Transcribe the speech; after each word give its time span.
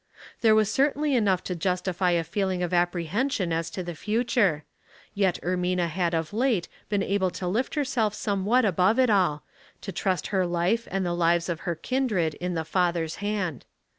There 0.39 0.55
was 0.55 0.73
certainly 0.73 1.15
enough 1.15 1.43
to 1.43 1.55
justify 1.55 2.09
a 2.17 2.23
feeling 2.23 2.63
of 2.63 2.73
apprehension 2.73 3.53
as 3.53 3.69
to 3.69 3.83
the 3.83 3.93
future, 3.93 4.63
yet 5.13 5.37
Ermina 5.43 5.87
had 5.89 6.15
of 6.15 6.33
late 6.33 6.67
been 6.89 7.03
able 7.03 7.29
to 7.29 7.47
lift 7.47 7.75
herself 7.75 8.15
somewhat 8.15 8.65
above 8.65 8.97
it 8.97 9.11
all, 9.11 9.43
to 9.81 9.91
trust 9.91 10.25
her 10.33 10.47
life 10.47 10.87
and 10.89 11.05
the 11.05 11.13
lives 11.13 11.49
of 11.49 11.59
her 11.69 11.75
kindred 11.75 12.33
in 12.41 12.55
the 12.55 12.65
Father's 12.65 13.17
hand. 13.17 13.63